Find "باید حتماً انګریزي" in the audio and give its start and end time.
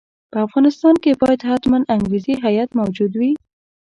1.21-2.33